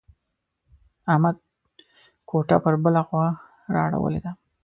[1.11, 1.35] احمد
[2.29, 3.25] کوټه پر بله خوا
[3.73, 4.31] را اړولې ده.